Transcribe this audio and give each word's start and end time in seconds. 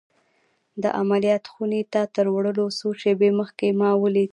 د 0.81 0.83
عملیات 1.01 1.43
خونې 1.51 1.81
ته 1.93 2.01
تر 2.15 2.25
وړلو 2.33 2.65
څو 2.79 2.87
شېبې 3.01 3.29
مخکې 3.39 3.67
ما 3.79 3.89
ولید 4.03 4.29